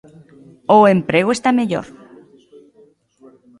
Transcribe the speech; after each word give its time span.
O 0.77 0.79
emprego 0.95 1.29
está 1.33 1.49
mellor. 1.59 1.87